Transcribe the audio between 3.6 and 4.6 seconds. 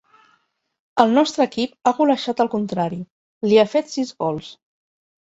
ha fet sis gols.